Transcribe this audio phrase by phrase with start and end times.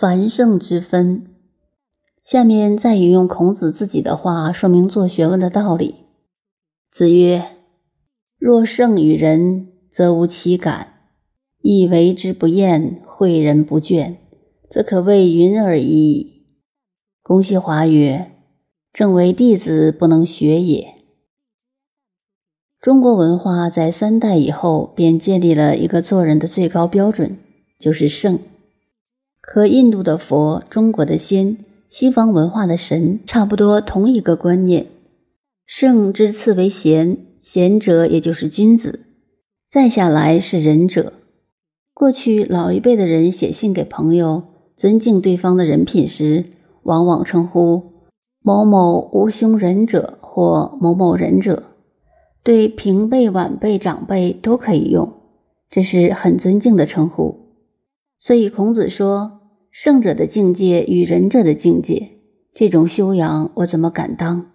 [0.00, 1.26] 繁盛之分。
[2.24, 6.06] 下面再引用孔子自己的话，说明做学问的道理。
[6.90, 7.44] 子曰
[8.40, 10.86] ：“若圣与人，则无其感；
[11.60, 14.16] 亦为之不厌，诲人不倦，
[14.70, 16.46] 则可谓云而已。”
[17.22, 18.30] 公西华曰
[18.94, 20.94] ：“正为弟子不能学也。”
[22.80, 27.36] 中国文化在三代以后便建立了一个做人的最高标准，
[27.78, 28.38] 就是圣。
[29.42, 31.56] 和印度的佛、中国的仙、
[31.88, 34.86] 西方文化的神差不多同一个观念。
[35.66, 39.00] 圣之次为贤，贤者也就是君子，
[39.70, 41.12] 再下来是仁者。
[41.94, 44.42] 过去老一辈的人写信给朋友，
[44.76, 46.44] 尊敬对方的人品时，
[46.82, 47.82] 往往称呼
[48.42, 51.64] 某某无兄仁者或某某仁者。
[52.42, 55.12] 对平辈、晚辈、长辈都可以用，
[55.68, 57.39] 这是很尊敬的称呼。
[58.20, 59.40] 所以孔子说
[59.72, 62.18] ：“圣者的境界与仁者的境界，
[62.54, 64.50] 这种修养我怎么敢当？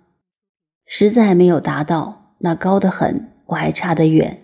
[0.86, 4.44] 实在没有达到，那高得很，我还差得远。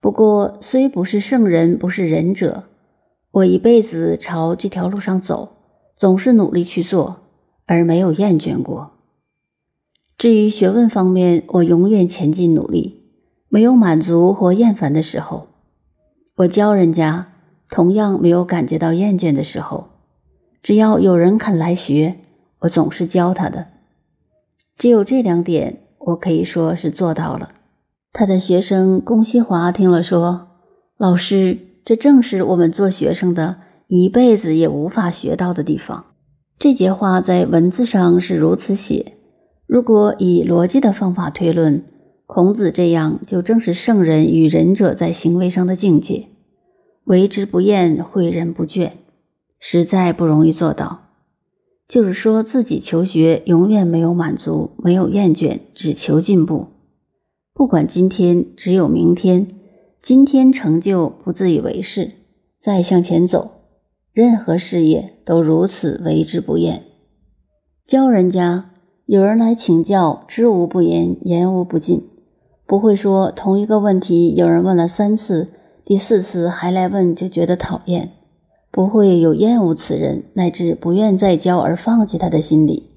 [0.00, 2.64] 不过虽不是圣人，不是仁者，
[3.30, 5.58] 我一辈子朝这条路上走，
[5.96, 7.20] 总是努力去做，
[7.64, 8.90] 而没有厌倦过。”
[10.18, 13.04] 至于学问方面，我永远前进努力，
[13.48, 15.46] 没有满足或厌烦的时候。
[16.38, 17.34] 我教人家，
[17.70, 19.88] 同样没有感觉到厌倦的时候。
[20.62, 22.16] 只要有人肯来学，
[22.60, 23.66] 我总是教他的。
[24.76, 27.50] 只有这两点，我可以说是做到了。
[28.12, 30.48] 他的学生龚西华听了说
[30.98, 36.06] ：“老师，这正是我们做学生的一辈子也无法学到的地方。”
[36.58, 39.12] 这节话在文字上是如此写。
[39.66, 41.84] 如果以逻辑的方法推论，
[42.26, 46.28] 孔子这样就正是圣人与仁者在行为上的境界，
[47.06, 48.92] 为之不厌，诲人不倦，
[49.58, 51.02] 实在不容易做到。
[51.88, 56.66] 就是说自己求学永远没有满足，没有厌倦，只求进步。
[57.54, 59.48] 不管今天，只有明天。
[60.02, 62.12] 今天成就不自以为是，
[62.60, 63.50] 再向前走。
[64.12, 66.84] 任何事业都如此，为之不厌。
[67.84, 68.70] 教人家。
[69.06, 72.08] 有人来请教，知无不言，言无不尽，
[72.66, 75.50] 不会说同一个问题，有人问了三次，
[75.86, 78.10] 第四次还来问就觉得讨厌，
[78.72, 82.90] 不会有厌恶此人乃至不愿再教而放弃他的心理，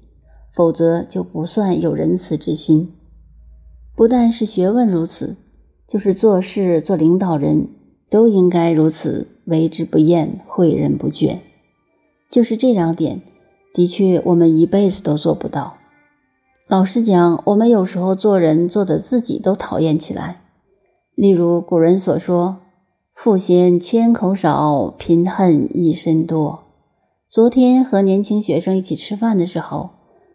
[0.52, 2.92] 否则就不算有仁慈之心。
[3.94, 5.36] 不但是学问如此，
[5.86, 7.68] 就是做事做领导人
[8.10, 11.38] 都应该如此，为之不厌，诲人不倦。
[12.28, 13.22] 就是这两点，
[13.72, 15.76] 的确我们一辈子都做不到。
[16.66, 20.42] 老实讲，我们有时候做人做的自己都讨厌起来。
[21.14, 22.58] 例如古人所说
[23.22, 26.60] ：“富贤千口少，贫恨一身多。”
[27.28, 29.90] 昨天和年轻学生一起吃饭的时候，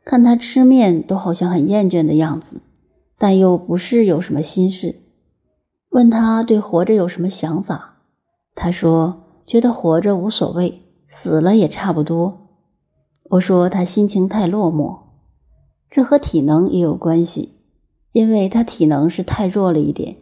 [0.05, 2.61] 看他吃面都好像很厌倦的样子，
[3.17, 4.97] 但又不是有什么心事。
[5.89, 8.03] 问他对活着有什么想法，
[8.53, 12.49] 他说：“觉得活着无所谓，死了也差不多。”
[13.31, 14.95] 我说他心情太落寞。
[15.89, 17.55] 这和体能也有关系，
[18.11, 20.17] 因为他体能是太弱了一点。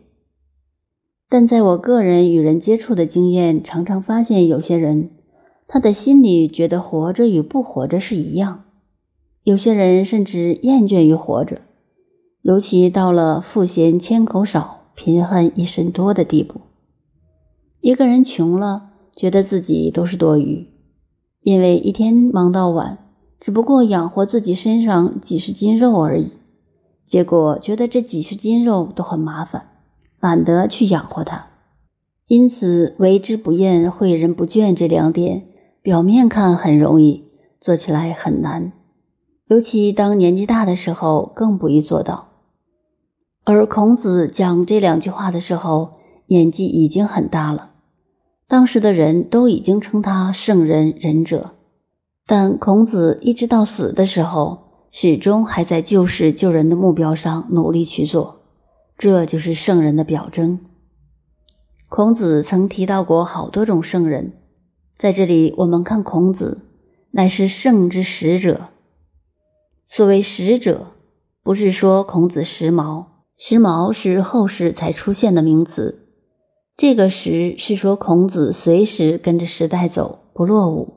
[1.34, 5.10] 但在我个人与人接触的经验，常常发现有些人，
[5.68, 8.66] 他的心里觉得活着与不活着是一样。
[9.42, 11.62] 有些人甚至厌倦于活着，
[12.44, 16.62] 尤其到了富闲千口少，贫恨一身多的地步。
[17.82, 20.68] 一个人穷了，觉得自己都是多余，
[21.42, 23.00] 因为一天忙到晚。
[23.40, 26.30] 只不过养活自己身上几十斤肉而已，
[27.08, 29.72] 结果觉得这几十斤肉都很麻烦，
[30.24, 31.48] 懒得去养活它。
[32.28, 35.48] 因此，为之不厌，诲人不倦这两点，
[35.82, 37.26] 表面看很容易，
[37.60, 38.72] 做起来很难。
[39.50, 42.30] 尤其当年纪大的时候，更不易做到。
[43.44, 45.96] 而孔子讲这两句话的时候，
[46.28, 47.72] 年纪已经很大了，
[48.48, 51.52] 当时的人都已经称他圣人仁者。
[52.26, 58.43] 但孔子一直到死的时候，始终还在救世救人的目标上努力去做，
[58.98, 60.60] 这就是圣人的表征。
[61.90, 64.34] 孔子曾提到过好多种圣人，
[64.98, 66.62] 在这里我们看孔子，
[67.12, 68.70] 乃是圣之使者。
[69.86, 70.88] 所谓使者，
[71.44, 73.06] 不是说孔子时髦，
[73.38, 76.08] 时髦是后世才出现的名词。
[76.76, 80.94] 这个时是说孔子随时跟着时代走，不落伍。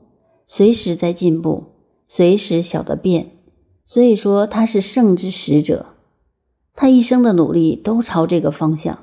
[0.47, 1.65] 随时在进步，
[2.07, 3.31] 随时晓得变，
[3.85, 5.96] 所以说他是圣之使者。
[6.79, 8.99] 他一生的努力都朝这个方向，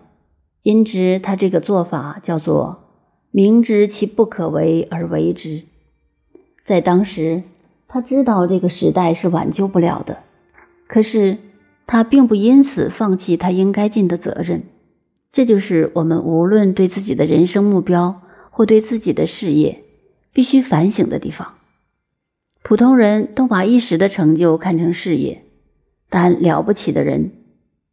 [0.63, 2.85] 因之他这个做法叫做
[3.33, 5.63] 明知其不可为而为之。
[6.63, 7.43] 在当时，
[7.89, 10.21] 他知道这个时代是挽救不了的，
[10.87, 11.39] 可是
[11.85, 14.63] 他并不因此放弃他应该尽的责任。
[15.33, 19.83] 这就是我们无论对自己的人生目标或对自己的事业，
[20.33, 21.55] 必须反省的地方。
[22.63, 25.43] 普通人都把一时的成就看成事业，
[26.09, 27.33] 但了不起的人，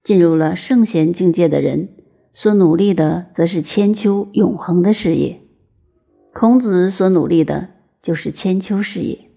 [0.03, 1.89] 进入了圣贤境界的人，
[2.33, 5.41] 所努力的则是千秋永恒的事业。
[6.33, 7.69] 孔子所努力的。
[8.01, 9.30] 就是千秋事业。